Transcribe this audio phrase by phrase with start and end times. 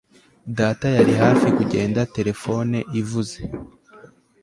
[0.57, 3.37] Data yari hafi kugenda telefone ivuze